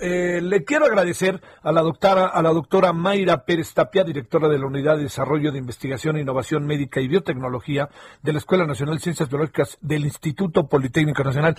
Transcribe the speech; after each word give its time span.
Eh, 0.00 0.40
le 0.42 0.64
quiero 0.64 0.86
agradecer 0.86 1.42
a 1.62 1.72
la 1.72 1.82
doctora, 1.82 2.26
a 2.26 2.42
la 2.42 2.52
doctora 2.52 2.92
Mayra 2.92 3.44
Pérez 3.44 3.74
Tapia, 3.74 4.02
directora 4.02 4.48
de 4.48 4.58
la 4.58 4.66
Unidad 4.66 4.96
de 4.96 5.02
Desarrollo 5.02 5.52
de 5.52 5.58
Investigación 5.58 6.16
e 6.16 6.22
Innovación 6.22 6.66
Médica 6.66 7.00
y 7.00 7.08
Biotecnología 7.08 7.90
de 8.22 8.32
la 8.32 8.38
Escuela 8.38 8.66
Nacional 8.66 8.96
de 8.96 9.02
Ciencias 9.02 9.28
Biológicas 9.28 9.76
del 9.82 10.04
Instituto 10.04 10.68
Politécnico 10.68 11.22
Nacional. 11.22 11.56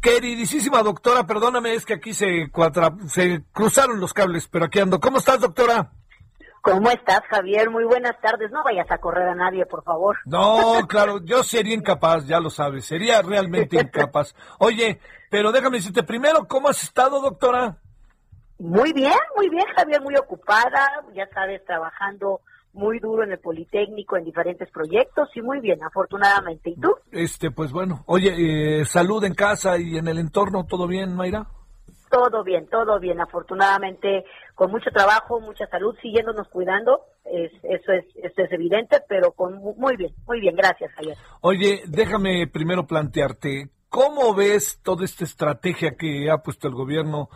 Queridísima 0.00 0.82
doctora, 0.82 1.26
perdóname, 1.26 1.74
es 1.74 1.86
que 1.86 1.94
aquí 1.94 2.12
se, 2.12 2.50
se 3.08 3.44
cruzaron 3.52 3.98
los 3.98 4.12
cables, 4.12 4.46
pero 4.48 4.66
aquí 4.66 4.78
ando. 4.78 5.00
¿Cómo 5.00 5.18
estás, 5.18 5.40
doctora? 5.40 5.92
¿Cómo 6.62 6.90
estás, 6.90 7.22
Javier? 7.30 7.70
Muy 7.70 7.84
buenas 7.84 8.20
tardes. 8.20 8.50
No 8.50 8.62
vayas 8.62 8.90
a 8.90 8.98
correr 8.98 9.28
a 9.28 9.34
nadie, 9.34 9.64
por 9.66 9.82
favor. 9.82 10.18
No, 10.26 10.86
claro, 10.88 11.24
yo 11.24 11.42
sería 11.42 11.74
incapaz, 11.74 12.26
ya 12.26 12.38
lo 12.38 12.50
sabes, 12.50 12.84
sería 12.84 13.22
realmente 13.22 13.76
incapaz. 13.80 14.34
Oye, 14.58 15.00
pero 15.30 15.52
déjame 15.52 15.78
decirte 15.78 16.02
primero, 16.02 16.46
¿cómo 16.46 16.68
has 16.68 16.82
estado, 16.82 17.20
doctora? 17.20 17.78
Muy 18.58 18.92
bien, 18.92 19.16
muy 19.36 19.48
bien, 19.48 19.64
Javier, 19.74 20.02
muy 20.02 20.16
ocupada, 20.16 21.02
ya 21.14 21.26
sabes, 21.32 21.64
trabajando 21.64 22.40
muy 22.72 22.98
duro 22.98 23.24
en 23.24 23.32
el 23.32 23.38
Politécnico, 23.38 24.16
en 24.16 24.24
diferentes 24.24 24.70
proyectos 24.70 25.28
y 25.34 25.40
muy 25.40 25.60
bien, 25.60 25.82
afortunadamente. 25.82 26.70
¿Y 26.70 26.76
tú? 26.76 26.94
Este, 27.10 27.50
pues 27.50 27.72
bueno. 27.72 28.04
Oye, 28.06 28.80
eh, 28.80 28.84
salud 28.84 29.24
en 29.24 29.34
casa 29.34 29.78
y 29.78 29.96
en 29.96 30.08
el 30.08 30.18
entorno, 30.18 30.66
¿todo 30.66 30.86
bien, 30.86 31.16
Mayra? 31.16 31.46
Todo 32.10 32.42
bien, 32.42 32.66
todo 32.68 32.98
bien, 32.98 33.20
afortunadamente 33.20 34.24
con 34.54 34.70
mucho 34.70 34.90
trabajo, 34.90 35.40
mucha 35.40 35.66
salud, 35.68 35.96
siguiéndonos 36.02 36.48
cuidando, 36.48 37.06
es, 37.24 37.52
eso, 37.62 37.92
es, 37.92 38.04
eso 38.16 38.42
es 38.42 38.52
evidente, 38.52 38.98
pero 39.08 39.32
con 39.32 39.54
muy 39.58 39.96
bien, 39.96 40.12
muy 40.26 40.40
bien, 40.40 40.56
gracias, 40.56 40.92
Javier. 40.92 41.16
Oye, 41.40 41.82
déjame 41.86 42.46
primero 42.48 42.86
plantearte, 42.86 43.70
¿cómo 43.88 44.34
ves 44.34 44.80
toda 44.82 45.04
esta 45.04 45.24
estrategia 45.24 45.96
que 45.96 46.28
ha 46.30 46.38
puesto 46.38 46.68
el 46.68 46.74
gobierno 46.74 47.28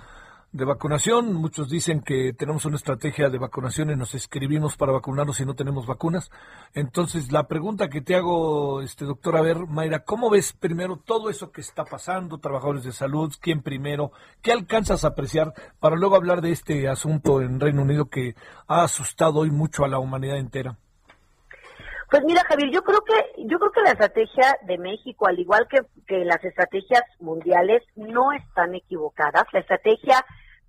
de 0.55 0.64
vacunación. 0.64 1.34
Muchos 1.34 1.69
dicen 1.69 2.00
que 2.00 2.33
tenemos 2.33 2.64
una 2.64 2.77
estrategia 2.77 3.28
de 3.28 3.38
vacunación 3.38 3.91
y 3.91 3.97
nos 3.97 4.14
escribimos 4.14 4.77
para 4.77 4.92
vacunarnos 4.92 5.36
si 5.36 5.44
no 5.44 5.55
tenemos 5.55 5.84
vacunas. 5.84 6.30
Entonces, 6.74 7.33
la 7.33 7.48
pregunta 7.48 7.88
que 7.88 8.00
te 8.00 8.14
hago, 8.14 8.80
este 8.80 9.05
doctor, 9.05 9.36
a 9.36 9.42
ver, 9.42 9.66
Mayra, 9.66 10.05
¿cómo 10.05 10.30
ves 10.30 10.52
primero 10.52 10.97
todo 10.97 11.28
eso 11.28 11.50
que 11.50 11.60
está 11.60 11.84
pasando, 11.84 12.38
trabajadores 12.38 12.84
de 12.84 12.92
salud, 12.92 13.34
quién 13.41 13.62
primero, 13.62 14.12
qué 14.42 14.52
alcanzas 14.52 15.05
a 15.05 15.08
apreciar 15.08 15.52
para 15.80 15.97
luego 15.97 16.14
hablar 16.14 16.41
de 16.41 16.52
este 16.52 16.88
asunto 16.88 17.42
en 17.42 17.58
Reino 17.58 17.82
Unido 17.82 18.08
que 18.08 18.36
ha 18.69 18.84
asustado 18.84 19.41
hoy 19.41 19.50
mucho 19.50 19.84
a 19.84 19.88
la 19.88 19.98
humanidad 19.98 20.38
entera? 20.38 20.78
Pues 22.10 22.22
mira, 22.25 22.44
Javier, 22.48 22.70
yo 22.70 22.82
creo 22.82 23.00
que 23.00 23.42
yo 23.44 23.58
creo 23.58 23.72
que 23.72 23.80
la 23.80 23.91
estrategia 23.91 24.56
de 24.69 24.78
México, 24.78 25.27
al 25.27 25.41
igual 25.41 25.66
que, 25.69 25.80
que 26.06 26.25
las 26.25 26.44
estrategias 26.44 27.02
mundiales, 27.19 27.82
no 27.97 28.30
están 28.30 28.77
equivocadas. 28.77 29.47
La 29.52 29.58
estrategia 29.58 30.25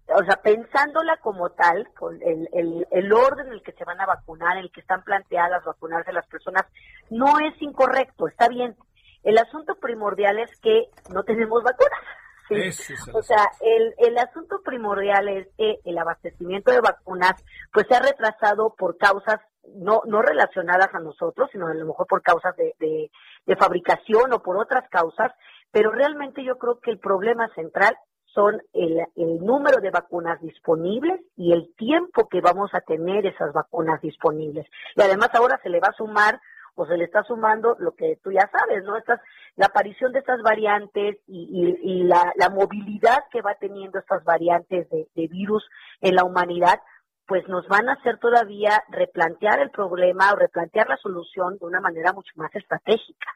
o 0.07 0.23
sea, 0.23 0.35
pensándola 0.37 1.17
como 1.17 1.49
tal, 1.51 1.89
con 1.97 2.21
el, 2.21 2.47
el, 2.53 2.87
el, 2.91 3.13
orden 3.13 3.47
en 3.47 3.53
el 3.53 3.63
que 3.63 3.71
se 3.71 3.85
van 3.85 3.99
a 3.99 4.05
vacunar, 4.05 4.57
en 4.57 4.65
el 4.65 4.71
que 4.71 4.81
están 4.81 5.03
planteadas 5.03 5.63
vacunarse 5.63 6.13
las 6.13 6.27
personas, 6.27 6.65
no 7.09 7.39
es 7.39 7.59
incorrecto, 7.61 8.27
está 8.27 8.47
bien. 8.47 8.75
El 9.23 9.37
asunto 9.39 9.75
primordial 9.75 10.37
es 10.39 10.51
que 10.59 10.89
no 11.11 11.23
tenemos 11.23 11.63
vacunas. 11.63 11.99
¿sí? 12.47 13.09
o 13.11 13.23
sea, 13.23 13.49
el, 13.61 13.95
el 13.97 14.17
asunto 14.19 14.61
primordial 14.63 15.27
es 15.29 15.47
que 15.57 15.79
el 15.83 15.97
abastecimiento 15.97 16.71
de 16.71 16.81
vacunas 16.81 17.33
pues 17.73 17.87
se 17.87 17.95
ha 17.95 17.99
retrasado 17.99 18.75
por 18.77 18.97
causas 18.97 19.39
no, 19.73 20.03
no 20.05 20.21
relacionadas 20.21 20.93
a 20.93 20.99
nosotros, 20.99 21.49
sino 21.51 21.67
a 21.67 21.73
lo 21.73 21.87
mejor 21.87 22.05
por 22.05 22.21
causas 22.21 22.55
de, 22.55 22.75
de, 22.79 23.09
de 23.47 23.55
fabricación 23.55 24.31
o 24.31 24.43
por 24.43 24.57
otras 24.57 24.87
causas, 24.89 25.31
pero 25.71 25.91
realmente 25.91 26.43
yo 26.43 26.59
creo 26.59 26.79
que 26.79 26.91
el 26.91 26.99
problema 26.99 27.49
central 27.55 27.97
son 28.35 28.61
el, 28.73 28.99
el, 29.15 29.39
número 29.43 29.79
de 29.79 29.89
vacunas 29.89 30.39
disponibles 30.41 31.21
y 31.37 31.53
el 31.53 31.73
tiempo 31.75 32.27
que 32.27 32.41
vamos 32.41 32.69
a 32.73 32.81
tener 32.81 33.25
esas 33.25 33.53
vacunas 33.53 34.01
disponibles. 34.01 34.67
Y 34.95 35.01
además 35.01 35.29
ahora 35.33 35.59
se 35.63 35.69
le 35.69 35.79
va 35.79 35.87
a 35.87 35.97
sumar 35.97 36.39
o 36.75 36.85
se 36.85 36.97
le 36.97 37.05
está 37.05 37.23
sumando 37.23 37.77
lo 37.79 37.95
que 37.95 38.19
tú 38.21 38.33
ya 38.33 38.49
sabes, 38.51 38.83
¿no? 38.83 38.97
Estas, 38.97 39.21
la 39.55 39.67
aparición 39.67 40.11
de 40.11 40.19
estas 40.19 40.41
variantes 40.41 41.17
y, 41.25 42.03
la, 42.03 42.33
movilidad 42.53 43.23
que 43.31 43.41
va 43.41 43.55
teniendo 43.55 43.97
estas 43.97 44.23
variantes 44.25 44.89
de 44.89 45.27
virus 45.27 45.65
en 46.01 46.15
la 46.15 46.25
humanidad, 46.25 46.81
pues 47.25 47.47
nos 47.47 47.67
van 47.67 47.89
a 47.89 47.93
hacer 47.93 48.19
todavía 48.19 48.83
replantear 48.89 49.61
el 49.61 49.71
problema 49.71 50.31
o 50.31 50.35
replantear 50.35 50.89
la 50.89 50.97
solución 50.97 51.57
de 51.57 51.65
una 51.65 51.79
manera 51.79 52.11
mucho 52.11 52.31
más 52.35 52.53
estratégica. 52.53 53.31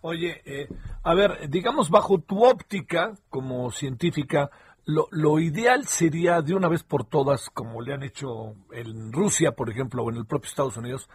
Oye, 0.00 0.42
eh, 0.44 0.68
a 1.02 1.14
ver, 1.14 1.48
digamos, 1.48 1.90
bajo 1.90 2.18
tu 2.18 2.44
óptica 2.44 3.14
como 3.28 3.70
científica, 3.72 4.50
lo, 4.84 5.08
lo, 5.10 5.38
ideal 5.38 5.86
sería 5.86 6.40
de 6.40 6.54
una 6.54 6.68
vez 6.68 6.82
por 6.82 7.04
todas, 7.04 7.50
como 7.50 7.82
le 7.82 7.92
han 7.92 8.02
hecho 8.02 8.54
en 8.70 9.12
Rusia, 9.12 9.52
por 9.52 9.68
ejemplo, 9.70 10.02
o 10.02 10.10
en 10.10 10.16
el 10.16 10.26
propio 10.26 10.48
Estados 10.48 10.76
Unidos, 10.76 11.08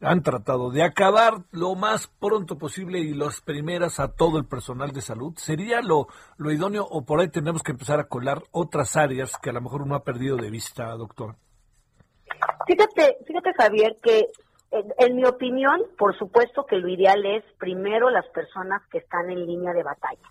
han 0.00 0.22
tratado 0.22 0.70
de 0.70 0.82
acabar 0.82 1.42
lo 1.50 1.74
más 1.74 2.06
pronto 2.06 2.56
posible 2.56 3.00
y 3.00 3.12
las 3.12 3.40
primeras 3.40 4.00
a 4.00 4.08
todo 4.08 4.38
el 4.38 4.46
personal 4.46 4.92
de 4.92 5.02
salud. 5.02 5.34
¿Sería 5.36 5.82
lo, 5.82 6.08
lo 6.38 6.50
idóneo 6.50 6.84
o 6.84 7.04
por 7.04 7.20
ahí 7.20 7.28
tenemos 7.28 7.62
que 7.62 7.72
empezar 7.72 8.00
a 8.00 8.08
colar 8.08 8.42
otras 8.50 8.96
áreas 8.96 9.36
que 9.42 9.50
a 9.50 9.52
lo 9.52 9.60
mejor 9.60 9.82
uno 9.82 9.94
ha 9.94 10.04
perdido 10.04 10.36
de 10.36 10.50
vista, 10.50 10.86
doctor? 10.96 11.36
Fíjate, 12.66 13.18
fíjate 13.26 13.52
Javier, 13.58 13.96
que 14.02 14.28
en, 14.70 14.92
en, 14.98 15.16
mi 15.16 15.24
opinión, 15.24 15.82
por 15.98 16.16
supuesto 16.16 16.64
que 16.66 16.76
lo 16.76 16.88
ideal 16.88 17.24
es 17.26 17.44
primero 17.58 18.10
las 18.10 18.26
personas 18.28 18.82
que 18.90 18.98
están 18.98 19.30
en 19.30 19.46
línea 19.46 19.72
de 19.72 19.82
batalla. 19.82 20.28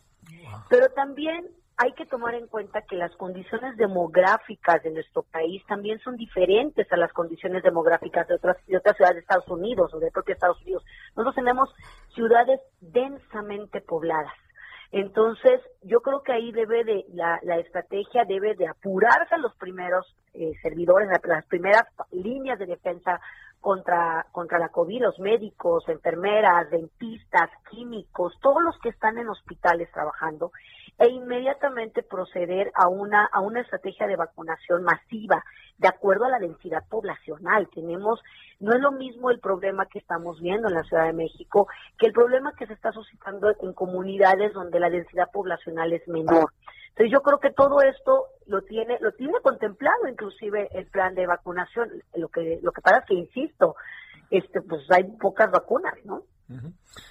Pero 0.69 0.89
también 0.89 1.47
hay 1.81 1.93
que 1.93 2.05
tomar 2.05 2.35
en 2.35 2.47
cuenta 2.47 2.81
que 2.81 2.97
las 2.97 3.15
condiciones 3.15 3.77
demográficas 3.77 4.83
de 4.83 4.91
nuestro 4.91 5.23
país 5.23 5.63
también 5.65 5.97
son 5.99 6.17
diferentes 6.17 6.91
a 6.91 6.97
las 6.97 7.13
condiciones 7.13 7.63
demográficas 7.63 8.27
de 8.27 8.35
otras, 8.35 8.57
de 8.67 8.75
otras 8.75 8.97
ciudades 8.97 9.15
de 9.15 9.21
Estados 9.21 9.47
Unidos 9.47 9.93
o 9.93 9.99
de 9.99 10.11
propio 10.11 10.33
Estados 10.33 10.61
Unidos. 10.61 10.83
Nosotros 11.15 11.35
tenemos 11.35 11.73
ciudades 12.13 12.59
densamente 12.81 13.79
pobladas. 13.79 14.33
Entonces, 14.91 15.61
yo 15.83 16.01
creo 16.01 16.21
que 16.21 16.33
ahí 16.33 16.51
debe 16.51 16.83
de, 16.83 17.05
la, 17.13 17.39
la 17.43 17.59
estrategia 17.59 18.25
debe 18.25 18.55
de 18.55 18.67
apurarse 18.67 19.35
a 19.35 19.37
los 19.37 19.55
primeros 19.55 20.13
eh, 20.33 20.51
servidores, 20.61 21.07
las 21.23 21.45
primeras 21.45 21.83
líneas 22.11 22.59
de 22.59 22.65
defensa 22.65 23.21
contra, 23.59 24.25
contra 24.31 24.59
la 24.59 24.69
COVID, 24.69 25.01
los 25.01 25.19
médicos, 25.19 25.87
enfermeras, 25.89 26.69
dentistas, 26.69 27.49
químicos, 27.69 28.33
todos 28.41 28.63
los 28.63 28.77
que 28.79 28.89
están 28.89 29.17
en 29.17 29.29
hospitales 29.29 29.91
trabajando, 29.91 30.51
e 30.97 31.07
inmediatamente 31.09 32.03
proceder 32.03 32.71
a 32.75 32.89
una, 32.89 33.25
a 33.25 33.39
una 33.39 33.61
estrategia 33.61 34.05
de 34.05 34.17
vacunación 34.17 34.83
masiva, 34.83 35.43
de 35.77 35.87
acuerdo 35.87 36.25
a 36.25 36.29
la 36.29 36.39
densidad 36.39 36.83
poblacional. 36.89 37.69
Tenemos, 37.73 38.21
no 38.59 38.73
es 38.73 38.81
lo 38.81 38.91
mismo 38.91 39.31
el 39.31 39.39
problema 39.39 39.85
que 39.85 39.99
estamos 39.99 40.41
viendo 40.41 40.67
en 40.67 40.75
la 40.75 40.83
Ciudad 40.83 41.05
de 41.05 41.13
México 41.13 41.67
que 41.97 42.07
el 42.07 42.13
problema 42.13 42.53
que 42.53 42.67
se 42.67 42.73
está 42.73 42.91
suscitando 42.91 43.49
en 43.61 43.73
comunidades 43.73 44.53
donde 44.53 44.79
la 44.79 44.89
densidad 44.89 45.31
poblacional 45.31 45.93
es 45.93 46.05
menor. 46.07 46.51
Entonces 46.89 47.11
yo 47.13 47.21
creo 47.21 47.39
que 47.39 47.51
todo 47.51 47.81
esto 47.81 48.25
lo 48.49 48.63
tiene, 48.63 48.97
lo 48.99 49.11
tiene 49.13 49.39
contemplado 49.41 50.07
inclusive 50.09 50.67
el 50.73 50.87
plan 50.87 51.13
de 51.13 51.27
vacunación. 51.27 51.89
Lo 52.15 52.27
que, 52.29 52.59
lo 52.61 52.71
que 52.71 52.81
pasa 52.81 52.99
es 52.99 53.05
que 53.05 53.13
insisto, 53.13 53.75
este, 54.29 54.61
pues 54.61 54.81
hay 54.89 55.03
pocas 55.19 55.49
vacunas, 55.51 55.93
¿no? 56.03 56.23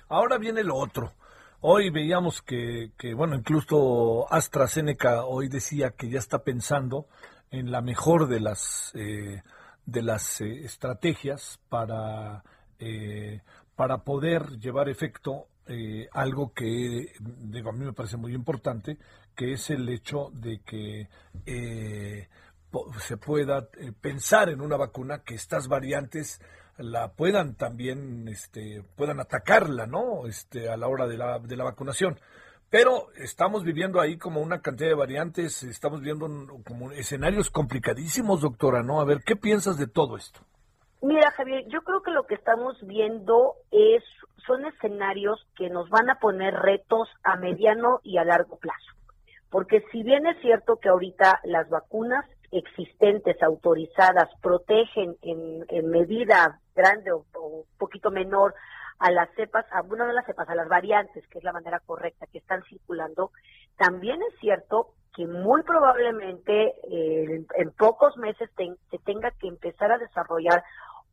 Ahora 0.08 0.36
viene 0.36 0.64
lo 0.64 0.74
otro. 0.74 1.12
Hoy 1.60 1.90
veíamos 1.90 2.42
que, 2.42 2.90
que, 2.98 3.14
bueno, 3.14 3.36
incluso 3.36 4.26
AstraZeneca 4.32 5.24
hoy 5.24 5.48
decía 5.48 5.90
que 5.90 6.08
ya 6.08 6.18
está 6.18 6.40
pensando 6.40 7.06
en 7.50 7.70
la 7.70 7.80
mejor 7.80 8.28
de 8.28 8.40
las 8.40 8.92
eh, 8.94 9.42
de 9.86 10.02
las 10.02 10.40
eh, 10.40 10.64
estrategias 10.64 11.58
para 11.68 12.42
eh, 12.78 13.40
para 13.74 13.98
poder 13.98 14.58
llevar 14.58 14.88
efecto 14.88 15.46
eh, 15.68 16.08
algo 16.12 16.52
que 16.52 17.12
digo 17.18 17.70
a 17.70 17.72
mí 17.72 17.84
me 17.84 17.92
parece 17.92 18.16
muy 18.16 18.34
importante 18.34 18.98
que 19.34 19.52
es 19.52 19.70
el 19.70 19.88
hecho 19.88 20.30
de 20.32 20.60
que 20.60 21.08
eh, 21.46 22.28
se 23.00 23.16
pueda 23.16 23.68
eh, 23.78 23.92
pensar 24.00 24.48
en 24.48 24.60
una 24.60 24.76
vacuna 24.76 25.22
que 25.22 25.34
estas 25.34 25.68
variantes 25.68 26.40
la 26.78 27.12
puedan 27.12 27.54
también 27.54 28.28
este 28.28 28.82
puedan 28.96 29.20
atacarla 29.20 29.86
no 29.86 30.26
este 30.26 30.68
a 30.68 30.76
la 30.76 30.88
hora 30.88 31.06
de 31.06 31.16
la, 31.16 31.38
de 31.38 31.56
la 31.56 31.64
vacunación 31.64 32.18
Pero 32.70 33.08
estamos 33.16 33.64
viviendo 33.64 34.00
ahí 34.00 34.18
como 34.18 34.42
una 34.42 34.60
cantidad 34.60 34.90
de 34.90 34.94
variantes, 34.94 35.62
estamos 35.62 36.02
viendo 36.02 36.26
como 36.66 36.92
escenarios 36.92 37.50
complicadísimos, 37.50 38.42
doctora, 38.42 38.82
¿no? 38.82 39.00
A 39.00 39.06
ver, 39.06 39.22
¿qué 39.24 39.36
piensas 39.36 39.78
de 39.78 39.86
todo 39.86 40.18
esto? 40.18 40.40
Mira, 41.00 41.30
Javier, 41.30 41.64
yo 41.68 41.82
creo 41.82 42.02
que 42.02 42.10
lo 42.10 42.26
que 42.26 42.34
estamos 42.34 42.76
viendo 42.84 43.54
es 43.70 44.02
son 44.46 44.64
escenarios 44.64 45.46
que 45.56 45.68
nos 45.68 45.88
van 45.90 46.10
a 46.10 46.18
poner 46.18 46.54
retos 46.54 47.08
a 47.22 47.36
mediano 47.36 48.00
y 48.02 48.18
a 48.18 48.24
largo 48.24 48.56
plazo. 48.56 48.92
Porque 49.50 49.84
si 49.92 50.02
bien 50.02 50.26
es 50.26 50.40
cierto 50.40 50.76
que 50.76 50.88
ahorita 50.88 51.40
las 51.44 51.68
vacunas 51.68 52.24
existentes, 52.50 53.40
autorizadas, 53.42 54.28
protegen 54.40 55.16
en, 55.22 55.90
medida 55.90 56.60
grande 56.74 57.12
o, 57.12 57.24
un 57.34 57.64
poquito 57.78 58.10
menor 58.10 58.54
a 58.98 59.10
las 59.10 59.28
cepas, 59.36 59.66
a, 59.70 59.82
bueno, 59.82 60.04
no 60.04 60.10
a 60.10 60.14
las 60.14 60.26
cepas, 60.26 60.48
a 60.48 60.54
las 60.54 60.68
variantes, 60.68 61.26
que 61.28 61.38
es 61.38 61.44
la 61.44 61.52
manera 61.52 61.80
correcta, 61.80 62.26
que 62.26 62.38
están 62.38 62.62
circulando, 62.64 63.30
también 63.76 64.20
es 64.22 64.38
cierto 64.40 64.94
que 65.14 65.26
muy 65.26 65.62
probablemente 65.62 66.74
eh, 66.90 67.44
en, 67.56 67.70
pocos 67.72 68.16
meses 68.16 68.50
se 68.56 68.98
tenga 68.98 69.30
que 69.32 69.48
empezar 69.48 69.92
a 69.92 69.98
desarrollar 69.98 70.62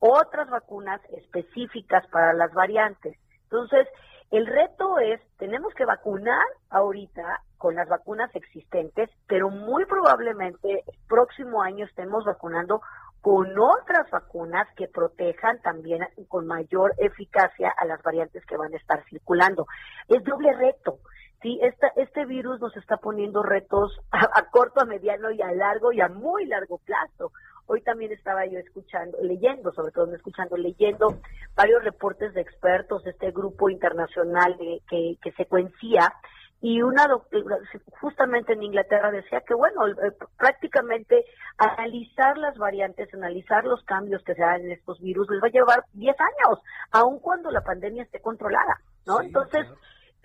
otras 0.06 0.50
vacunas 0.50 1.02
específicas 1.12 2.06
para 2.08 2.34
las 2.34 2.54
variantes. 2.54 3.18
Entonces, 3.44 3.88
el 4.32 4.48
reto 4.48 5.00
es, 5.00 5.22
tenemos 5.38 5.74
que 5.74 5.86
vacunar 5.86 6.46
ahorita 6.70 7.42
con 7.58 7.76
las 7.76 7.88
vacunas 7.88 8.30
existentes, 8.36 9.10
pero 9.28 9.50
muy 9.50 9.86
probablemente 9.86 10.84
el 10.86 10.98
próximo 11.08 11.62
año 11.62 11.86
estemos 11.86 12.26
vacunando 12.26 12.82
con 13.22 13.58
otras 13.58 14.10
vacunas 14.12 14.68
que 14.76 14.88
protejan 14.88 15.60
también 15.62 16.06
con 16.28 16.46
mayor 16.46 16.94
eficacia 17.00 17.74
a 17.76 17.86
las 17.86 18.04
variantes 18.04 18.46
que 18.46 18.56
van 18.56 18.74
a 18.74 18.78
estar 18.78 19.04
circulando. 19.06 19.66
Es 20.08 20.24
doble 20.24 20.54
reto. 20.54 21.00
Sí, 21.42 21.60
esta, 21.62 21.88
este 21.96 22.26
virus 22.26 22.60
nos 22.62 22.76
está 22.78 22.98
poniendo 22.98 23.42
retos 23.42 24.00
a, 24.12 24.50
corto, 24.52 24.82
a 24.82 24.86
mediano 24.86 25.32
y 25.32 25.42
a 25.42 25.52
largo 25.54 25.92
y 25.92 26.02
a 26.02 26.08
muy 26.08 26.46
largo 26.46 26.78
plazo. 26.80 27.32
Hoy 27.68 27.82
también 27.82 28.12
estaba 28.12 28.46
yo 28.46 28.60
escuchando, 28.60 29.18
leyendo, 29.22 29.72
sobre 29.74 29.92
todo 29.92 30.08
no 30.08 30.16
escuchando, 30.16 30.56
leyendo 30.58 31.20
varios 31.56 31.84
reportes 31.84 32.34
de 32.34 32.42
expertos 32.42 33.04
de 33.04 33.12
este 33.12 33.32
grupo 33.32 33.70
internacional 33.70 34.56
de, 34.58 34.82
que, 34.90 35.18
que 35.22 35.32
secuencia 35.34 36.14
y 36.62 36.82
una 36.82 37.08
doctora, 37.08 37.58
justamente 38.02 38.54
en 38.54 38.64
Inglaterra 38.64 39.12
decía 39.12 39.42
que 39.42 39.54
bueno, 39.54 39.88
eh, 39.88 40.12
prácticamente 40.38 41.26
analizar 41.58 42.38
las 42.38 42.58
variantes, 42.58 43.14
analizar 43.14 43.66
los 43.66 43.84
cambios 43.84 44.24
que 44.24 44.34
se 44.34 44.42
dan 44.42 44.62
en 44.62 44.72
estos 44.72 45.00
virus 45.00 45.30
les 45.30 45.44
va 45.44 45.48
a 45.48 45.52
llevar 45.52 45.84
10 45.94 46.16
años, 46.20 46.60
aun 46.92 47.20
cuando 47.20 47.52
la 47.52 47.62
pandemia 47.62 48.04
esté 48.04 48.20
controlada, 48.20 48.80
¿no? 49.06 49.22
Entonces, 49.22 49.68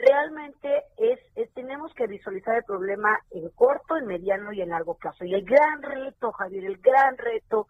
realmente 0.01 0.85
es, 0.97 1.19
tenemos 1.55 1.93
que 1.95 2.07
visualizar 2.07 2.57
el 2.57 2.65
problema 2.65 3.19
en 3.31 3.49
corto, 3.51 3.97
en 3.97 4.07
mediano 4.07 4.53
y 4.53 4.61
en 4.61 4.71
largo 4.71 4.95
plazo. 4.95 5.25
Y 5.25 5.35
el 5.35 5.45
gran 5.45 5.83
reto, 5.83 6.33
Javier, 6.33 6.65
el 6.65 6.79
gran 6.79 7.17
reto 7.19 7.69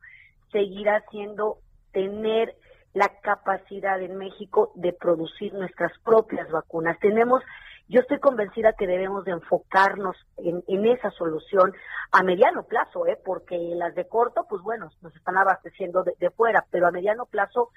seguirá 0.52 1.04
siendo 1.10 1.58
tener 1.92 2.56
la 2.92 3.08
capacidad 3.20 4.00
en 4.02 4.16
México 4.16 4.72
de 4.74 4.92
producir 4.92 5.54
nuestras 5.54 5.92
propias 6.04 6.50
vacunas. 6.50 6.98
Tenemos, 6.98 7.42
yo 7.88 8.00
estoy 8.00 8.18
convencida 8.18 8.72
que 8.72 8.86
debemos 8.86 9.24
de 9.24 9.32
enfocarnos 9.32 10.16
en, 10.38 10.64
en 10.66 10.86
esa 10.86 11.10
solución 11.12 11.72
a 12.10 12.22
mediano 12.22 12.64
plazo, 12.64 13.06
¿eh? 13.06 13.18
porque 13.24 13.56
las 13.76 13.94
de 13.94 14.08
corto, 14.08 14.46
pues 14.48 14.62
bueno, 14.62 14.90
nos 15.02 15.14
están 15.14 15.36
abasteciendo 15.36 16.02
de, 16.02 16.14
de 16.18 16.30
fuera, 16.30 16.66
pero 16.70 16.88
a 16.88 16.90
mediano 16.90 17.26
plazo 17.26 17.70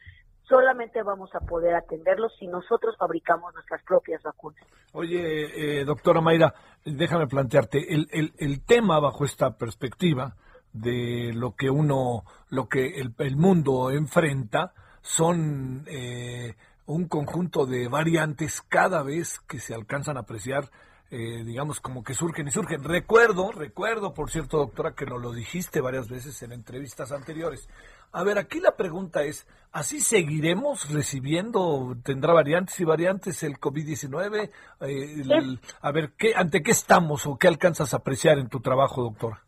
solamente 0.48 1.01
vamos 1.04 1.34
a 1.36 1.40
poder 1.40 1.75
atenderlos 1.75 2.34
si 2.40 2.48
nosotros 2.48 2.95
fabricamos 2.98 3.54
nuestras 3.54 3.81
propias 3.84 4.22
vacunas. 4.24 4.63
Oye, 4.94 5.80
eh, 5.80 5.86
doctora 5.86 6.22
Mayra, 6.22 6.54
déjame 6.86 7.28
plantearte, 7.28 7.94
el, 7.94 8.07
el, 8.12 8.34
el, 8.38 8.63
tema 8.63 9.00
bajo 9.00 9.25
esta 9.25 9.57
perspectiva 9.57 10.36
de 10.72 11.31
lo 11.34 11.56
que 11.56 11.69
uno, 11.69 12.24
lo 12.50 12.68
que 12.68 13.00
el, 13.00 13.13
el 13.18 13.36
mundo 13.38 13.92
enfrenta, 13.92 14.74
son 15.01 15.84
eh, 15.88 16.56
un 16.86 17.07
conjunto 17.07 17.66
de 17.66 17.88
variantes 17.88 18.62
cada 18.62 19.04
vez 19.04 19.39
que 19.48 19.60
se 19.60 19.74
alcanzan 19.74 20.18
a 20.18 20.22
apreciar 20.22 20.69
eh, 21.15 21.44
digamos, 21.44 21.80
como 21.80 22.04
que 22.04 22.15
surgen 22.15 22.48
y 22.48 22.51
surgen. 22.51 22.83
Recuerdo, 22.83 23.51
recuerdo, 23.51 24.15
por 24.15 24.31
cierto, 24.31 24.57
doctora, 24.57 24.95
que 24.95 25.06
nos 25.06 25.21
lo 25.21 25.31
dijiste 25.31 25.80
varias 25.80 26.10
veces 26.10 26.42
en 26.42 26.51
entrevistas 26.51 27.12
anteriores. 27.12 27.69
A 28.13 28.24
ver, 28.24 28.39
aquí 28.39 28.60
la 28.60 28.75
pregunta 28.75 29.21
es, 29.21 29.48
¿así 29.71 30.01
seguiremos 30.01 30.92
recibiendo, 30.92 31.95
tendrá 32.04 32.33
variantes 32.33 32.80
y 32.80 32.83
variantes 32.83 33.44
el 33.44 33.60
COVID-19? 33.60 34.50
Eh, 34.81 35.60
a 35.81 35.92
ver, 35.92 36.13
¿qué, 36.18 36.33
¿ante 36.36 36.63
qué 36.63 36.71
estamos 36.71 37.27
o 37.27 37.38
qué 37.38 37.48
alcanzas 37.48 37.94
a 37.94 37.98
apreciar 37.98 38.39
en 38.39 38.50
tu 38.50 38.60
trabajo, 38.60 39.04
doctora? 39.04 39.44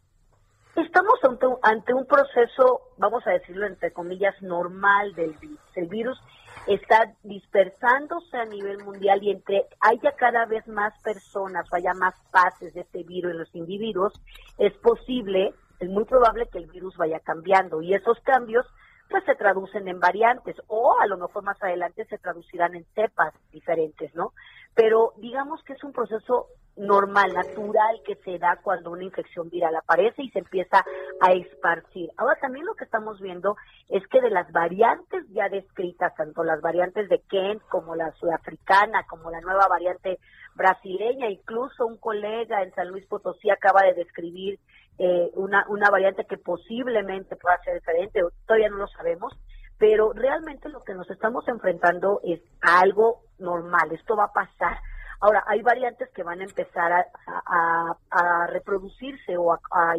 Estamos 0.75 1.15
ante, 1.23 1.47
ante 1.63 1.95
un 1.95 2.05
proceso, 2.05 2.91
vamos 2.97 3.25
a 3.25 3.31
decirlo 3.31 3.65
entre 3.65 3.91
comillas, 3.91 4.35
normal 4.43 5.15
del 5.15 5.33
virus. 5.39 5.59
El 5.73 5.87
virus 5.87 6.21
está 6.67 7.13
dispersándose 7.23 8.37
a 8.37 8.45
nivel 8.45 8.83
mundial 8.83 9.21
y 9.23 9.31
entre 9.31 9.67
haya 9.79 10.11
cada 10.13 10.45
vez 10.45 10.67
más 10.67 10.93
personas 11.03 11.65
o 11.71 11.75
haya 11.75 11.93
más 11.93 12.15
fases 12.31 12.73
de 12.73 12.81
este 12.81 13.03
virus 13.03 13.31
en 13.31 13.39
los 13.39 13.55
individuos, 13.55 14.13
es 14.57 14.73
posible, 14.73 15.53
es 15.79 15.89
muy 15.89 16.05
probable 16.05 16.47
que 16.51 16.57
el 16.57 16.67
virus 16.67 16.95
vaya 16.97 17.19
cambiando 17.19 17.81
y 17.81 17.93
esos 17.93 18.19
cambios 18.21 18.65
pues 19.09 19.23
se 19.25 19.35
traducen 19.35 19.87
en 19.87 19.99
variantes 19.99 20.55
o 20.67 20.97
a 20.99 21.05
lo 21.05 21.17
mejor 21.17 21.43
más 21.43 21.61
adelante 21.61 22.05
se 22.05 22.17
traducirán 22.17 22.75
en 22.75 22.85
cepas 22.95 23.33
diferentes, 23.51 24.13
¿no? 24.15 24.33
Pero 24.75 25.13
digamos 25.17 25.63
que 25.63 25.73
es 25.73 25.83
un 25.83 25.93
proceso 25.93 26.47
normal, 26.77 27.33
natural 27.33 28.01
que 28.05 28.15
se 28.15 28.37
da 28.37 28.59
cuando 28.61 28.91
una 28.91 29.03
infección 29.03 29.49
viral 29.49 29.75
aparece 29.75 30.23
y 30.23 30.29
se 30.31 30.39
empieza 30.39 30.83
a 31.21 31.31
esparcir. 31.31 32.09
Ahora 32.17 32.37
también 32.41 32.65
lo 32.65 32.75
que 32.75 32.83
estamos 32.83 33.19
viendo 33.21 33.55
es 33.89 34.05
que 34.07 34.21
de 34.21 34.29
las 34.29 34.51
variantes 34.51 35.25
ya 35.29 35.47
descritas, 35.47 36.13
tanto 36.15 36.43
las 36.43 36.59
variantes 36.61 37.07
de 37.07 37.21
Kent 37.29 37.61
como 37.69 37.95
la 37.95 38.11
sudafricana, 38.13 39.05
como 39.07 39.31
la 39.31 39.41
nueva 39.41 39.67
variante 39.67 40.19
brasileña, 40.55 41.29
incluso 41.29 41.85
un 41.85 41.97
colega 41.97 42.61
en 42.61 42.73
San 42.73 42.89
Luis 42.89 43.05
Potosí 43.07 43.49
acaba 43.49 43.83
de 43.83 43.93
describir 43.93 44.59
eh, 44.97 45.31
una, 45.35 45.65
una 45.69 45.89
variante 45.89 46.25
que 46.25 46.37
posiblemente 46.37 47.35
pueda 47.35 47.57
ser 47.63 47.75
diferente, 47.75 48.21
todavía 48.45 48.69
no 48.69 48.77
lo 48.77 48.87
sabemos, 48.87 49.33
pero 49.77 50.13
realmente 50.13 50.69
lo 50.69 50.83
que 50.83 50.93
nos 50.93 51.09
estamos 51.09 51.47
enfrentando 51.47 52.21
es 52.23 52.41
algo 52.61 53.24
normal, 53.39 53.91
esto 53.91 54.15
va 54.15 54.25
a 54.25 54.33
pasar 54.33 54.77
Ahora, 55.19 55.43
hay 55.47 55.61
variantes 55.61 56.09
que 56.09 56.23
van 56.23 56.41
a 56.41 56.43
empezar 56.43 57.07
a, 57.25 58.47
reproducirse 58.49 59.37
o 59.37 59.53
a, 59.53 59.95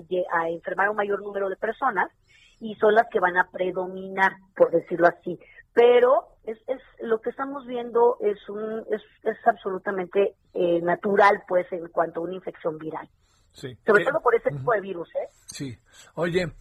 enfermar 0.48 0.86
a 0.86 0.90
un 0.90 0.96
mayor 0.96 1.22
número 1.22 1.48
de 1.48 1.56
personas 1.56 2.10
y 2.60 2.74
son 2.76 2.94
las 2.94 3.06
que 3.10 3.20
van 3.20 3.36
a 3.36 3.50
predominar, 3.50 4.36
por 4.54 4.70
decirlo 4.70 5.08
así. 5.08 5.38
Pero 5.72 6.28
es, 6.44 6.58
es 6.68 6.80
lo 7.00 7.20
que 7.20 7.30
estamos 7.30 7.66
viendo 7.66 8.16
es 8.20 8.48
un 8.48 8.84
es, 8.90 9.02
es 9.24 9.36
absolutamente 9.46 10.34
eh, 10.54 10.80
natural, 10.80 11.42
pues, 11.46 11.70
en 11.72 11.88
cuanto 11.88 12.20
a 12.20 12.24
una 12.24 12.34
infección 12.34 12.78
viral. 12.78 13.08
Sí. 13.52 13.76
Sobre 13.86 14.04
todo 14.04 14.20
por 14.20 14.34
ese 14.34 14.50
tipo 14.50 14.72
de 14.72 14.80
virus, 14.80 15.08
¿eh? 15.16 15.28
Sí. 15.46 15.76
Oye, 16.14 16.52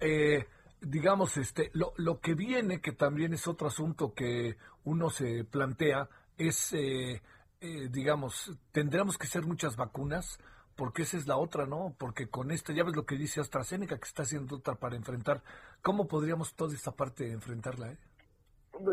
eh, 0.00 0.44
digamos, 0.80 1.36
este, 1.36 1.70
lo, 1.74 1.92
lo 1.96 2.20
que 2.20 2.34
viene, 2.34 2.80
que 2.80 2.92
también 2.92 3.32
es 3.34 3.48
otro 3.48 3.68
asunto 3.68 4.12
que 4.14 4.56
uno 4.84 5.10
se 5.10 5.44
plantea, 5.44 6.08
es 6.48 6.72
eh, 6.72 7.20
eh, 7.62 7.88
digamos, 7.90 8.58
tendremos 8.72 9.18
que 9.18 9.26
ser 9.26 9.42
muchas 9.42 9.76
vacunas, 9.76 10.38
porque 10.76 11.02
esa 11.02 11.18
es 11.18 11.26
la 11.26 11.36
otra, 11.36 11.66
¿no? 11.66 11.94
Porque 11.98 12.30
con 12.30 12.50
esta, 12.50 12.72
ya 12.72 12.84
ves 12.84 12.96
lo 12.96 13.04
que 13.04 13.16
dice 13.16 13.40
AstraZeneca, 13.40 13.98
que 13.98 14.08
está 14.08 14.22
haciendo 14.22 14.56
otra 14.56 14.76
para 14.76 14.96
enfrentar. 14.96 15.42
¿Cómo 15.82 16.08
podríamos 16.08 16.54
toda 16.54 16.74
esta 16.74 16.90
parte 16.90 17.30
enfrentarla? 17.30 17.92
Eh? 17.92 17.98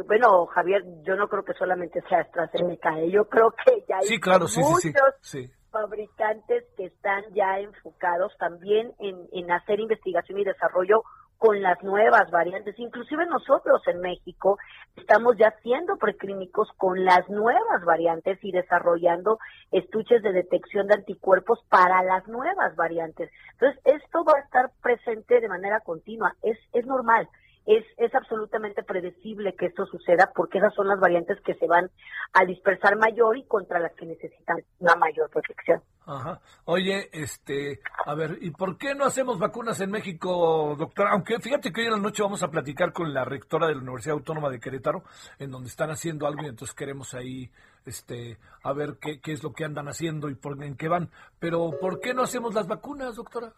Bueno, 0.05 0.47
Javier, 0.47 0.83
yo 1.03 1.15
no 1.15 1.29
creo 1.29 1.45
que 1.45 1.53
solamente 1.53 2.01
sea 2.09 2.19
AstraZeneca, 2.19 2.99
¿eh? 2.99 3.09
yo 3.09 3.29
creo 3.29 3.51
que 3.51 3.85
ya 3.87 3.99
hay 3.99 4.19
muchos 4.61 5.51
fabricantes 5.71 6.65
que 6.75 6.85
están 6.87 7.23
ya 7.33 7.59
enfocados 7.59 8.33
también 8.37 8.93
en, 8.99 9.29
en 9.31 9.51
hacer 9.51 9.79
investigación 9.79 10.39
y 10.39 10.43
desarrollo 10.43 11.03
con 11.37 11.61
las 11.61 11.81
nuevas 11.83 12.29
variantes. 12.31 12.77
Inclusive 12.79 13.25
nosotros 13.25 13.81
en 13.87 14.01
México 14.01 14.57
estamos 14.95 15.37
ya 15.37 15.49
haciendo 15.49 15.97
preclínicos 15.97 16.69
con 16.77 17.05
las 17.05 17.29
nuevas 17.29 17.83
variantes 17.85 18.39
y 18.43 18.51
desarrollando 18.51 19.39
estuches 19.71 20.21
de 20.23 20.31
detección 20.33 20.87
de 20.87 20.95
anticuerpos 20.95 21.63
para 21.69 22.03
las 22.03 22.27
nuevas 22.27 22.75
variantes. 22.75 23.31
Entonces, 23.53 23.79
esto 23.85 24.23
va 24.23 24.33
a 24.37 24.41
estar 24.41 24.71
presente 24.81 25.39
de 25.39 25.47
manera 25.47 25.79
continua. 25.81 26.35
Es, 26.41 26.57
es 26.73 26.85
normal 26.85 27.29
es, 27.67 27.85
es 27.97 28.15
absolutamente 28.15 28.81
predecible 28.81 29.53
que 29.53 29.67
esto 29.67 29.85
suceda 29.85 30.31
porque 30.33 30.57
esas 30.57 30.73
son 30.73 30.87
las 30.87 30.99
variantes 30.99 31.39
que 31.41 31.53
se 31.55 31.67
van 31.67 31.91
a 32.33 32.45
dispersar 32.45 32.95
mayor 32.95 33.37
y 33.37 33.43
contra 33.43 33.79
las 33.79 33.93
que 33.93 34.05
necesitan 34.05 34.63
una 34.79 34.95
mayor 34.95 35.29
protección. 35.29 35.81
Ajá. 36.05 36.39
Oye, 36.63 37.09
este, 37.11 37.81
a 38.05 38.15
ver, 38.15 38.37
¿y 38.39 38.51
por 38.51 38.77
qué 38.77 38.95
no 38.95 39.03
hacemos 39.03 39.37
vacunas 39.37 39.81
en 39.81 39.91
México, 39.91 40.75
doctora? 40.79 41.11
Aunque 41.11 41.39
fíjate 41.39 41.73
que 41.73 41.81
hoy 41.81 41.87
en 41.87 41.93
la 41.93 41.99
noche 41.99 42.23
vamos 42.23 42.41
a 42.41 42.49
platicar 42.49 42.93
con 42.93 43.13
la 43.13 43.25
rectora 43.25 43.67
de 43.67 43.75
la 43.75 43.81
Universidad 43.81 44.15
Autónoma 44.15 44.49
de 44.49 44.61
Querétaro, 44.61 45.03
en 45.37 45.51
donde 45.51 45.67
están 45.67 45.89
haciendo 45.89 46.25
algo 46.25 46.43
y 46.43 46.47
entonces 46.47 46.73
queremos 46.73 47.13
ahí 47.13 47.51
este, 47.85 48.37
a 48.63 48.71
ver 48.71 48.97
qué, 49.01 49.19
qué 49.19 49.33
es 49.33 49.43
lo 49.43 49.51
que 49.51 49.65
andan 49.65 49.89
haciendo 49.89 50.29
y 50.29 50.35
por, 50.35 50.63
en 50.63 50.77
qué 50.77 50.87
van. 50.87 51.09
Pero, 51.39 51.71
¿por 51.81 51.99
qué 51.99 52.13
no 52.13 52.23
hacemos 52.23 52.53
las 52.53 52.67
vacunas, 52.67 53.17
doctora? 53.17 53.51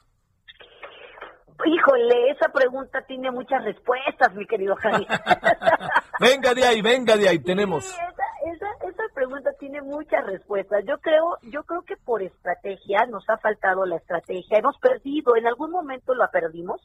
Híjole, 1.65 2.31
esa 2.31 2.49
pregunta 2.49 3.01
tiene 3.01 3.31
muchas 3.31 3.63
respuestas, 3.63 4.33
mi 4.33 4.45
querido 4.45 4.75
Javi. 4.77 5.05
venga 6.19 6.53
de 6.53 6.63
ahí, 6.65 6.81
venga 6.81 7.17
de 7.17 7.27
ahí, 7.27 7.39
tenemos. 7.39 7.85
esa, 7.85 8.65
esa, 8.87 9.03
pregunta 9.13 9.51
tiene 9.59 9.81
muchas 9.81 10.25
respuestas. 10.25 10.85
Yo 10.87 10.97
creo, 10.99 11.37
yo 11.43 11.63
creo 11.63 11.81
que 11.81 11.97
por 11.97 12.21
estrategia 12.21 13.05
nos 13.07 13.29
ha 13.29 13.37
faltado 13.37 13.85
la 13.85 13.97
estrategia. 13.97 14.57
Hemos 14.57 14.77
perdido, 14.79 15.35
en 15.35 15.47
algún 15.47 15.71
momento 15.71 16.15
la 16.15 16.31
perdimos. 16.31 16.81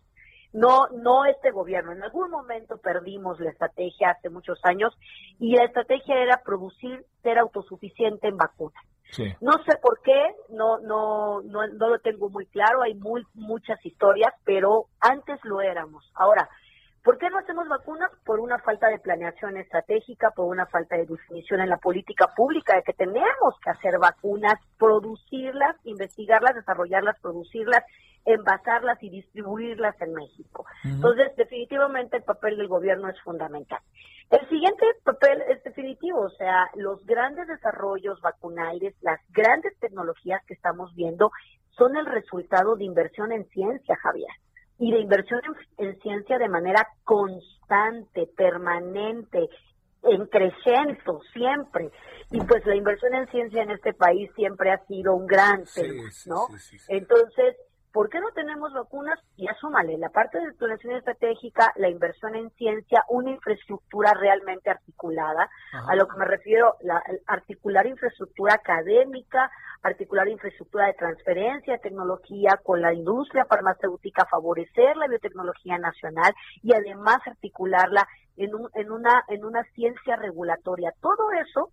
No, 0.52 0.87
no 0.88 1.25
este 1.25 1.50
gobierno. 1.50 1.93
En 1.93 2.02
algún 2.02 2.31
momento 2.31 2.78
perdimos 2.78 3.40
la 3.40 3.50
estrategia 3.50 4.11
hace 4.11 4.31
muchos 4.31 4.59
años 4.64 4.97
y 5.38 5.57
la 5.57 5.64
estrategia 5.64 6.16
era 6.16 6.43
producir, 6.43 7.04
ser 7.23 7.38
autosuficiente 7.38 8.28
en 8.28 8.37
vacunas. 8.37 8.85
No 9.41 9.53
sé 9.65 9.77
por 9.81 10.01
qué, 10.03 10.35
no, 10.51 10.79
no, 10.81 11.41
no, 11.43 11.67
no 11.67 11.89
lo 11.89 11.99
tengo 12.01 12.31
muy 12.31 12.47
claro, 12.47 12.83
hay 12.83 12.95
muy, 12.95 13.25
muchas 13.35 13.85
historias, 13.85 14.33
pero 14.45 14.87
antes 15.01 15.39
lo 15.45 15.61
éramos. 15.61 16.11
Ahora, 16.15 16.49
¿Por 17.05 17.19
qué 17.19 17.29
no 17.29 17.39
hacemos 17.39 17.69
vacunas? 17.69 18.11
Por 18.25 18.41
una 18.41 18.59
falta 18.61 18.89
de 18.89 18.99
planeación 18.99 19.59
estratégica, 19.59 20.31
por 20.31 20.47
una 20.47 20.65
falta 20.65 20.97
de 20.97 21.05
definición 21.05 21.61
en 21.61 21.69
la 21.69 21.77
política 21.77 22.33
pública 22.35 22.77
de 22.77 22.83
que 22.83 22.95
tenemos 22.95 23.61
que 23.63 23.69
hacer 23.69 23.99
vacunas, 23.99 24.55
producirlas, 24.79 25.77
investigarlas, 25.85 26.55
desarrollarlas, 26.55 27.21
producirlas, 27.21 27.85
envasarlas 28.25 29.03
y 29.03 29.11
distribuirlas 29.11 30.01
en 30.01 30.15
México. 30.15 30.65
Entonces, 30.83 31.37
definitivamente 31.37 32.17
el 32.17 32.23
papel 32.23 32.57
del 32.57 32.69
gobierno 32.69 33.11
es 33.11 33.21
fundamental. 33.21 33.81
El 34.31 34.49
siguiente 34.49 34.87
papel 35.05 35.43
es 35.51 35.63
definitivo, 35.63 36.21
o 36.21 36.31
sea, 36.31 36.71
los 36.75 37.05
grandes 37.05 37.47
desarrollos 37.49 38.19
vacunales, 38.23 38.95
las 39.03 39.21
grandes 39.29 39.79
tecnologías 39.79 40.43
que 40.47 40.55
estamos 40.55 40.95
viendo 40.95 41.31
son 41.77 41.99
el 41.99 42.07
resultado 42.07 42.77
de 42.77 42.85
inversión 42.85 43.31
en 43.31 43.45
ciencia, 43.51 43.95
Javier 43.97 44.33
y 44.78 44.93
de 44.93 45.00
inversión 45.00 45.40
en, 45.78 45.99
ciencia 46.00 46.38
de 46.38 46.49
manera 46.49 46.87
constante, 47.04 48.26
permanente, 48.37 49.49
en 50.02 50.26
crecimiento 50.26 51.21
siempre. 51.33 51.90
Y 52.31 52.40
pues 52.43 52.66
la 52.66 52.75
inversión 52.75 53.14
en 53.14 53.28
ciencia 53.28 53.62
en 53.62 53.71
este 53.71 53.95
país 53.95 54.31
siempre 54.35 54.73
ha 54.73 54.85
sido 54.87 55.14
un 55.14 55.26
gran 55.26 55.64
tema, 55.75 56.11
¿no? 56.26 56.47
Entonces, 56.88 57.57
¿Por 57.95 58.11
qué 58.11 58.19
no 58.19 58.33
tenemos 58.33 58.73
vacunas? 58.73 59.21
Y 59.37 59.47
asúmale, 59.47 59.97
la 59.99 60.09
parte 60.09 60.41
de 60.41 60.53
planeación 60.55 60.97
estratégica, 60.97 61.73
la 61.77 61.89
inversión 61.89 62.35
en 62.35 62.51
ciencia, 62.51 63.05
una 63.09 63.31
infraestructura 63.31 64.13
realmente 64.15 64.69
articulada. 64.69 65.49
A 65.87 65.95
lo 65.95 66.09
que 66.09 66.19
me 66.19 66.25
refiero, 66.25 66.75
la, 66.81 67.01
articular 67.29 67.87
infraestructura 67.87 68.55
académica, 68.55 69.49
articular 69.85 70.27
infraestructura 70.27 70.87
de 70.87 70.95
transferencia 70.95 71.75
de 71.75 71.79
tecnología 71.79 72.59
con 72.65 72.83
la 72.83 72.93
industria 72.93 73.45
farmacéutica, 73.45 74.27
favorecer 74.27 74.97
la 74.97 75.07
biotecnología 75.07 75.79
nacional 75.79 76.35
y 76.65 76.75
además 76.75 77.19
articularla 77.25 78.09
en, 78.37 78.57
un, 78.57 78.69
en, 78.75 78.91
una, 78.91 79.23
en 79.29 79.45
una 79.45 79.63
ciencia 79.73 80.17
regulatoria. 80.17 80.93
Todo 81.01 81.31
eso 81.31 81.71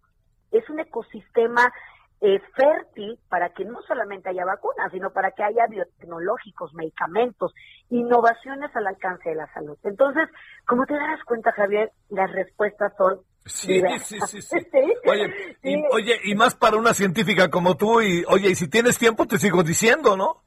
es 0.51 0.70
un 0.70 0.82
ecosistema 0.82 1.74
eh, 2.22 2.40
fértil 2.56 3.20
para 3.30 3.50
que 3.50 3.66
no 3.66 3.82
solamente 3.82 4.30
haya 4.30 4.46
vacunas, 4.46 4.92
sino 4.92 5.10
para 5.12 5.32
que 5.32 5.44
haya 5.44 5.66
biotecnológicos, 5.68 6.74
medicamentos, 6.75 7.54
innovaciones 7.90 8.70
al 8.75 8.88
alcance 8.88 9.30
de 9.30 9.36
la 9.36 9.51
salud. 9.54 9.78
Entonces, 9.84 10.30
como 10.68 10.86
te 10.86 10.94
das 10.94 11.24
cuenta, 11.25 11.51
Javier, 11.51 11.92
las 12.10 12.32
respuestas 12.32 12.94
son 12.98 13.22
Sí, 13.44 13.82
sí, 14.04 14.20
sí, 14.28 14.42
sí, 14.42 14.58
Oye, 15.10 15.58
Y, 15.63 15.84
oye, 15.92 16.20
y 16.25 16.36
más 16.36 16.54
para 16.54 16.78
una 16.78 16.94
científica 16.94 17.50
como 17.50 17.75
tú, 17.75 18.00
y 18.00 18.24
oye, 18.28 18.51
y 18.51 18.56
si 18.56 18.70
tienes 18.70 19.00
tiempo 19.00 19.25
te 19.25 19.40
sigo 19.40 19.63
diciendo, 19.63 20.16
¿no? 20.16 20.44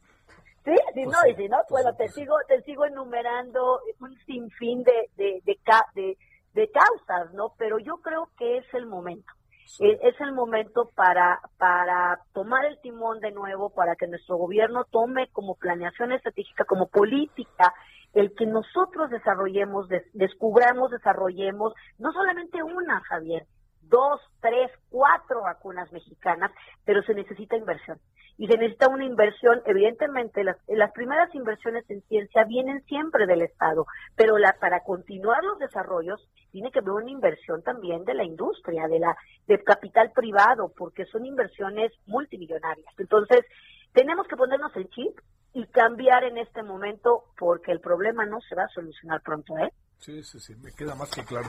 Sí, 0.64 0.76
si 0.94 1.04
pues 1.04 1.16
no, 1.16 1.28
y 1.28 1.34
si 1.34 1.48
no, 1.48 1.58
bueno, 1.70 1.92
te 1.96 2.08
sigo, 2.10 2.36
te 2.46 2.62
sigo 2.62 2.86
enumerando 2.86 3.80
un 3.98 4.16
sinfín 4.24 4.84
de, 4.84 5.10
de, 5.16 5.42
de, 5.44 5.58
de, 5.94 6.16
de 6.54 6.70
causas, 6.70 7.34
¿no? 7.34 7.52
Pero 7.58 7.80
yo 7.80 7.96
creo 7.96 8.30
que 8.38 8.58
es 8.58 8.74
el 8.74 8.86
momento. 8.86 9.32
Eh, 9.80 9.98
es 10.02 10.20
el 10.20 10.32
momento 10.32 10.90
para, 10.94 11.40
para 11.58 12.20
tomar 12.32 12.64
el 12.66 12.80
timón 12.80 13.20
de 13.20 13.32
nuevo, 13.32 13.70
para 13.70 13.96
que 13.96 14.06
nuestro 14.06 14.36
gobierno 14.36 14.84
tome 14.84 15.28
como 15.28 15.56
planeación 15.56 16.12
estratégica, 16.12 16.64
como 16.64 16.88
política, 16.88 17.74
el 18.12 18.34
que 18.34 18.46
nosotros 18.46 19.10
desarrollemos, 19.10 19.88
descubramos, 20.12 20.90
desarrollemos, 20.90 21.74
no 21.98 22.12
solamente 22.12 22.62
una, 22.62 23.00
Javier, 23.00 23.46
dos, 23.82 24.20
tres, 24.40 24.70
cuatro 24.88 25.42
vacunas 25.42 25.90
mexicanas, 25.92 26.52
pero 26.84 27.02
se 27.02 27.14
necesita 27.14 27.56
inversión 27.56 27.98
y 28.36 28.46
se 28.48 28.56
necesita 28.56 28.88
una 28.88 29.04
inversión, 29.04 29.62
evidentemente 29.64 30.42
las, 30.42 30.56
las 30.66 30.92
primeras 30.92 31.32
inversiones 31.34 31.88
en 31.88 32.02
ciencia 32.02 32.44
vienen 32.44 32.82
siempre 32.84 33.26
del 33.26 33.42
Estado, 33.42 33.86
pero 34.16 34.38
la, 34.38 34.54
para 34.60 34.80
continuar 34.80 35.44
los 35.44 35.58
desarrollos 35.58 36.20
tiene 36.50 36.70
que 36.70 36.80
haber 36.80 36.92
una 36.92 37.10
inversión 37.10 37.62
también 37.62 38.04
de 38.04 38.14
la 38.14 38.24
industria, 38.24 38.88
de 38.88 38.98
la 38.98 39.16
del 39.46 39.62
capital 39.62 40.10
privado, 40.12 40.72
porque 40.76 41.04
son 41.06 41.26
inversiones 41.26 41.92
multimillonarias. 42.06 42.92
Entonces, 42.98 43.44
tenemos 43.92 44.26
que 44.26 44.36
ponernos 44.36 44.74
el 44.76 44.88
chip 44.90 45.18
y 45.52 45.66
cambiar 45.66 46.24
en 46.24 46.38
este 46.38 46.62
momento 46.62 47.24
porque 47.38 47.70
el 47.70 47.80
problema 47.80 48.26
no 48.26 48.40
se 48.40 48.56
va 48.56 48.64
a 48.64 48.68
solucionar 48.68 49.22
pronto, 49.22 49.56
¿eh? 49.58 49.72
Sí, 50.04 50.22
sí, 50.22 50.38
sí, 50.38 50.54
me 50.56 50.70
queda 50.70 50.94
más 50.94 51.10
que 51.10 51.24
claro. 51.24 51.48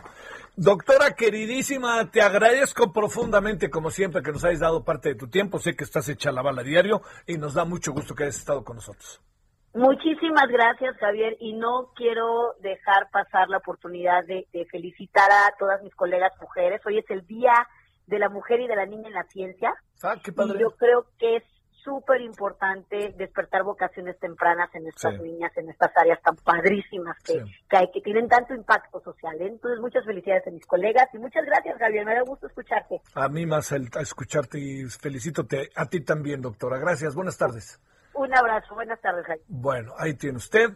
Doctora 0.56 1.14
queridísima, 1.14 2.10
te 2.10 2.22
agradezco 2.22 2.94
profundamente, 2.94 3.70
como 3.70 3.90
siempre, 3.90 4.22
que 4.24 4.32
nos 4.32 4.46
hayas 4.46 4.62
dado 4.62 4.86
parte 4.86 5.10
de 5.10 5.16
tu 5.16 5.28
tiempo. 5.28 5.60
Sé 5.60 5.76
que 5.76 5.84
estás 5.84 6.08
hecha 6.08 6.32
la 6.32 6.42
bala 6.42 6.64
diario 6.64 7.02
y 7.28 7.38
nos 7.38 7.54
da 7.54 7.66
mucho 7.66 7.92
gusto 7.92 8.16
que 8.16 8.24
hayas 8.24 8.38
estado 8.38 8.64
con 8.64 8.78
nosotros. 8.78 9.20
Muchísimas 9.74 10.48
gracias, 10.48 10.96
Javier, 11.02 11.36
y 11.42 11.52
no 11.52 11.92
quiero 11.98 12.54
dejar 12.62 13.10
pasar 13.12 13.50
la 13.50 13.58
oportunidad 13.58 14.24
de, 14.26 14.48
felicitar 14.72 15.30
a 15.30 15.54
todas 15.60 15.84
mis 15.84 15.94
colegas 15.94 16.32
mujeres. 16.40 16.80
Hoy 16.86 17.00
es 17.00 17.10
el 17.10 17.28
Día 17.28 17.68
de 18.08 18.20
la 18.20 18.30
Mujer 18.30 18.62
y 18.62 18.68
de 18.68 18.76
la 18.78 18.86
Niña 18.86 19.10
en 19.10 19.16
la 19.16 19.26
Ciencia. 19.26 19.74
Ah, 20.02 20.16
qué 20.24 20.32
padre. 20.32 20.60
Y 20.60 20.62
yo 20.62 20.72
creo 20.78 21.08
que 21.20 21.36
es 21.36 21.44
súper 21.86 22.22
importante 22.22 23.14
despertar 23.16 23.64
vocaciones 23.64 24.20
tempranas 24.20 24.74
en 24.74 24.88
estas 24.88 25.22
niñas, 25.22 25.56
en 25.56 25.70
estas 25.70 25.92
áreas 25.96 26.20
tan 26.24 26.36
padrísimas 26.36 27.16
que, 27.24 27.46
que, 27.70 27.78
hay, 27.78 27.92
que 27.94 28.02
tienen 28.02 28.28
tanto 28.28 28.56
impacto 28.56 29.00
social. 29.02 29.40
¿eh? 29.40 29.48
Entonces, 29.48 29.80
muchas 29.80 30.04
felicidades 30.04 30.48
a 30.48 30.52
mis 30.52 30.66
colegas 30.66 31.08
y 31.14 31.20
muchas 31.20 31.46
gracias, 31.46 31.78
Javier. 31.78 32.04
Me 32.04 32.16
da 32.16 32.24
gusto 32.24 32.48
escucharte. 32.48 33.02
A 33.14 33.30
mí 33.30 33.46
más 33.46 33.72
el, 33.72 33.88
a 33.96 34.02
escucharte 34.02 34.60
y 34.60 34.86
felicítote 34.86 35.70
a 35.76 35.86
ti 35.86 36.02
también, 36.02 36.42
doctora. 36.42 36.80
Gracias. 36.80 37.14
Buenas 37.14 37.38
tardes. 37.38 37.80
Un 38.16 38.36
abrazo. 38.36 38.74
Buenas 38.74 39.00
tardes, 39.00 39.26
Javier. 39.26 39.46
Bueno, 39.48 39.94
ahí 39.98 40.16
tiene 40.16 40.38
usted 40.38 40.72